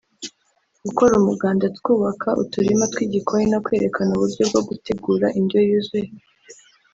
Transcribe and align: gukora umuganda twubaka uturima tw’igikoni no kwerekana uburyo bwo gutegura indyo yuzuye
gukora 0.83 1.13
umuganda 1.21 1.65
twubaka 1.77 2.29
uturima 2.43 2.83
tw’igikoni 2.91 3.45
no 3.53 3.59
kwerekana 3.65 4.11
uburyo 4.13 4.43
bwo 4.49 4.61
gutegura 4.69 5.25
indyo 5.39 5.59
yuzuye 5.67 6.09